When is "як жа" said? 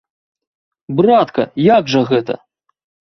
1.65-2.01